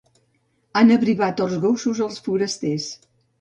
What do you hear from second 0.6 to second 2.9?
Han abrivat els gossos als forasters.